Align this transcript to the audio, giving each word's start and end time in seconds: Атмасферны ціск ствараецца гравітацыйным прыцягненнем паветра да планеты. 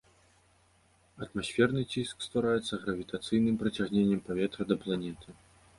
Атмасферны 1.25 1.81
ціск 1.91 2.17
ствараецца 2.29 2.73
гравітацыйным 2.87 3.55
прыцягненнем 3.65 4.19
паветра 4.31 4.61
да 4.73 4.85
планеты. 4.87 5.29